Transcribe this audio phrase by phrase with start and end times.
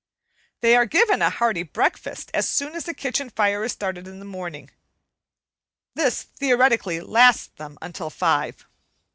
[0.61, 4.17] They are given a hearty breakfast as soon as the kitchen fire is started in
[4.17, 4.71] the morning.
[5.93, 8.65] This theoretically lasts them until five.